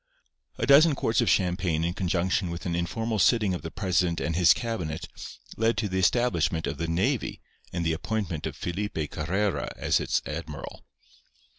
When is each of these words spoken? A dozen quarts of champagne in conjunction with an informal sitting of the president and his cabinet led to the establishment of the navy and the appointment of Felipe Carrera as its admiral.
A 0.57 0.65
dozen 0.65 0.95
quarts 0.95 1.21
of 1.21 1.29
champagne 1.29 1.83
in 1.83 1.93
conjunction 1.93 2.49
with 2.49 2.65
an 2.65 2.73
informal 2.75 3.19
sitting 3.19 3.53
of 3.53 3.61
the 3.61 3.69
president 3.69 4.19
and 4.19 4.35
his 4.35 4.51
cabinet 4.51 5.07
led 5.57 5.77
to 5.77 5.87
the 5.87 5.99
establishment 5.99 6.65
of 6.65 6.79
the 6.79 6.87
navy 6.87 7.39
and 7.71 7.85
the 7.85 7.93
appointment 7.93 8.47
of 8.47 8.55
Felipe 8.57 9.11
Carrera 9.11 9.69
as 9.77 9.99
its 9.99 10.19
admiral. 10.25 10.83